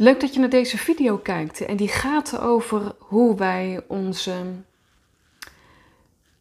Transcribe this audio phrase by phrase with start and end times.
[0.00, 4.44] Leuk dat je naar deze video kijkt en die gaat over hoe wij onze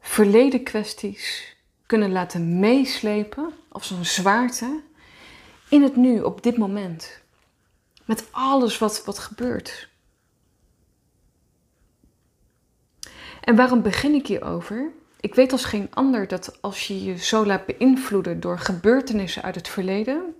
[0.00, 4.82] verleden kwesties kunnen laten meeslepen als een zwaarte
[5.68, 7.20] in het nu, op dit moment.
[8.04, 9.88] Met alles wat, wat gebeurt.
[13.40, 14.92] En waarom begin ik hierover?
[15.20, 19.54] Ik weet als geen ander dat als je je zo laat beïnvloeden door gebeurtenissen uit
[19.54, 20.34] het verleden,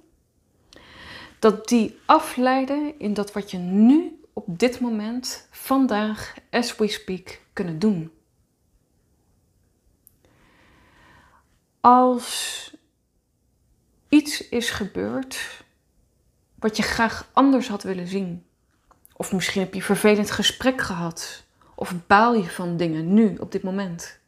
[1.42, 7.40] dat die afleiden in dat wat je nu op dit moment, vandaag, as we speak,
[7.52, 8.12] kunnen doen.
[11.80, 12.74] Als
[14.08, 15.64] iets is gebeurd
[16.54, 18.46] wat je graag anders had willen zien,
[19.16, 23.52] of misschien heb je een vervelend gesprek gehad, of baal je van dingen nu, op
[23.52, 24.18] dit moment.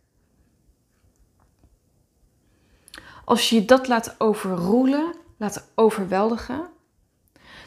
[3.25, 6.73] Als je dat laat overroelen, laat overweldigen,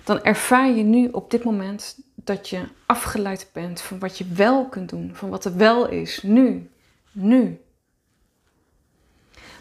[0.07, 4.69] dan ervaar je nu op dit moment dat je afgeleid bent van wat je wel
[4.69, 6.69] kunt doen, van wat er wel is, nu,
[7.11, 7.61] nu.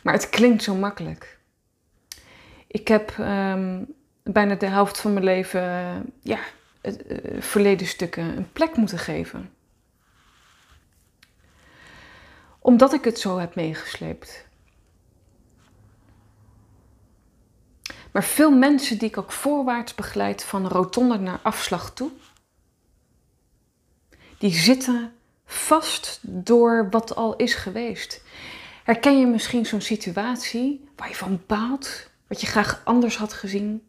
[0.03, 1.39] Maar het klinkt zo makkelijk.
[2.67, 3.83] Ik heb ehm,
[4.23, 5.63] bijna de helft van mijn leven,
[6.23, 6.39] ja,
[6.83, 6.93] uh,
[7.41, 9.51] verleden stukken een plek moeten geven.
[12.59, 14.47] Omdat ik het zo heb meegesleept.
[18.17, 22.11] Maar veel mensen die ik ook voorwaarts begeleid van rotonde naar afslag toe,
[24.39, 25.13] die zitten
[25.45, 28.23] vast door wat al is geweest.
[28.85, 33.89] Herken je misschien zo'n situatie waar je van baalt, wat je graag anders had gezien?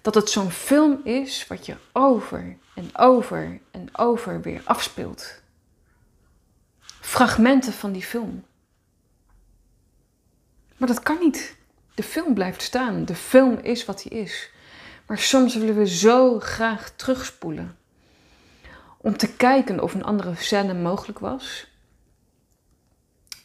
[0.00, 5.40] Dat het zo'n film is wat je over en over en over weer afspeelt.
[7.00, 8.44] Fragmenten van die film.
[10.76, 11.62] Maar dat kan niet.
[11.94, 13.04] De film blijft staan.
[13.04, 14.50] De film is wat hij is.
[15.06, 17.76] Maar soms willen we zo graag terugspoelen.
[18.98, 21.72] Om te kijken of een andere scène mogelijk was.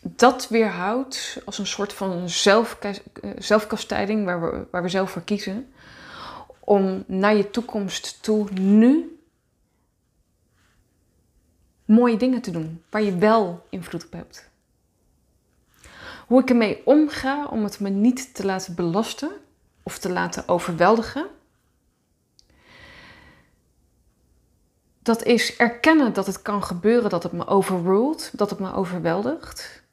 [0.02, 2.94] Dat weerhoudt als een soort van zelfka
[3.38, 5.74] zelfkastijding waar we, waar we zelf voor kiezen.
[6.60, 9.20] Om naar je toekomst toe nu
[11.86, 12.84] mooie dingen te doen.
[12.90, 14.49] Waar je wel invloed op hebt.
[16.30, 19.32] Hoe ik ermee omga om het me niet te laten belasten
[19.84, 21.28] of te laten overweldigen.
[25.02, 29.84] Dat is erkennen dat het kan gebeuren dat het me overruled, dat het me overweldigt.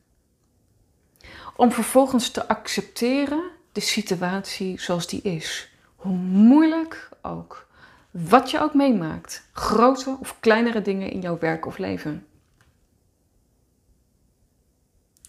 [1.57, 5.73] Om vervolgens te accepteren de situatie zoals die is.
[5.97, 7.67] Hoe moeilijk ook.
[8.11, 9.49] Wat je ook meemaakt.
[9.53, 12.27] Grote of kleinere dingen in jouw werk of leven.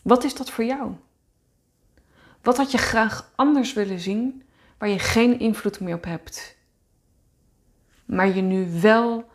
[0.07, 0.95] Wat is dat voor jou?
[2.41, 4.43] Wat had je graag anders willen zien
[4.77, 6.55] waar je geen invloed meer op hebt?
[8.05, 9.29] Maar je nu wel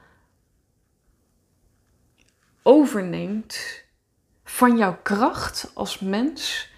[2.63, 3.85] overneemt
[4.45, 6.71] van jouw kracht als mens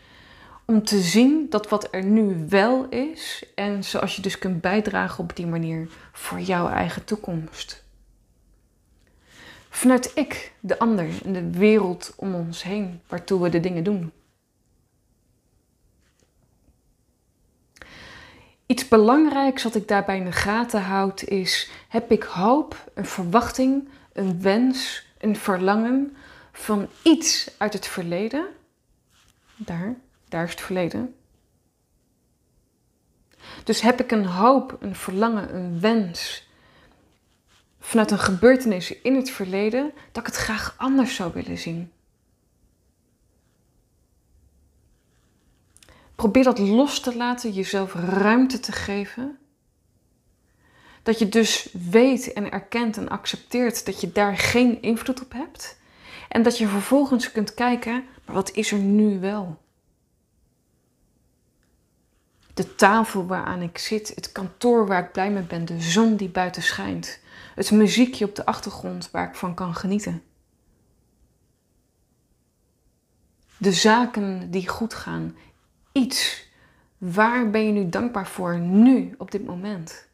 [0.64, 5.24] om te zien dat wat er nu wel is en zoals je dus kunt bijdragen
[5.24, 7.83] op die manier voor jouw eigen toekomst
[9.76, 14.12] vanuit ik, de ander en de wereld om ons heen, waartoe we de dingen doen.
[18.66, 23.88] Iets belangrijks wat ik daarbij in de gaten houd is: heb ik hoop, een verwachting,
[24.12, 26.16] een wens, een verlangen
[26.52, 28.46] van iets uit het verleden?
[29.56, 29.96] Daar,
[30.28, 31.14] daar is het verleden.
[33.64, 36.48] Dus heb ik een hoop, een verlangen, een wens,
[37.94, 41.92] vanuit een gebeurtenis in het verleden dat ik het graag anders zou willen zien.
[46.14, 49.38] Probeer dat los te laten, jezelf ruimte te geven.
[51.02, 55.78] Dat je dus weet en erkent en accepteert dat je daar geen invloed op hebt.
[56.28, 59.58] En dat je vervolgens kunt kijken, maar wat is er nu wel?
[62.54, 66.28] De tafel waaraan ik zit, het kantoor waar ik blij mee ben, de zon die
[66.28, 67.18] buiten schijnt.
[67.54, 70.22] Het muziekje op de achtergrond waar ik van kan genieten.
[73.56, 75.36] De zaken die goed gaan.
[75.92, 76.48] Iets.
[76.98, 80.08] Waar ben je nu dankbaar voor nu, op dit moment?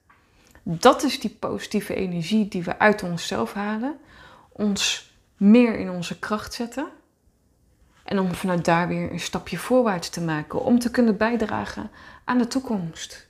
[0.62, 3.98] Dat is die positieve energie die we uit onszelf halen.
[4.48, 6.88] Ons meer in onze kracht zetten.
[8.10, 10.64] En om vanuit daar weer een stapje voorwaarts te maken.
[10.64, 11.90] Om te kunnen bijdragen
[12.24, 13.29] aan de toekomst.